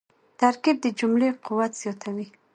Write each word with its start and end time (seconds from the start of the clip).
ترکیب 0.39 0.77
د 0.81 0.85
جملې 0.99 1.29
قوت 1.45 1.71
زیاتوي. 1.81 2.27